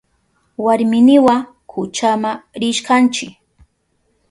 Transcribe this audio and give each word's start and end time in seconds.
Warminiwa 0.65 1.35
kuchama 1.67 2.43
rishkanchi. 2.59 3.37